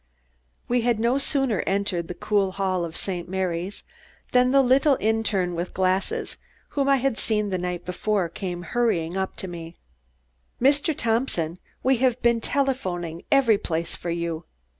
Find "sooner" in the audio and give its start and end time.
1.19-1.59